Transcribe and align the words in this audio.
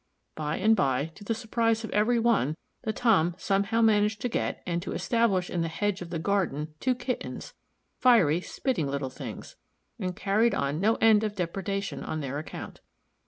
By 0.33 0.55
and 0.57 0.75
by, 0.75 1.11
to 1.13 1.23
the 1.23 1.35
surprise 1.35 1.83
of 1.83 1.91
every 1.91 2.17
one, 2.17 2.57
the 2.81 2.91
Tom 2.91 3.35
somehow 3.37 3.81
managed 3.83 4.19
to 4.21 4.29
get, 4.29 4.63
and 4.65 4.81
to 4.81 4.93
establish 4.93 5.47
in 5.47 5.61
the 5.61 5.67
hedge 5.67 6.01
of 6.01 6.09
the 6.09 6.17
garden, 6.17 6.73
two 6.79 6.95
kittens, 6.95 7.53
fiery, 7.99 8.41
spitting 8.41 8.87
little 8.87 9.11
things, 9.11 9.57
and 9.99 10.15
carried 10.15 10.55
on 10.55 10.79
no 10.79 10.95
end 11.01 11.23
of 11.23 11.35
depredation 11.35 12.03
on 12.03 12.19
their 12.19 12.39
account. 12.39 12.81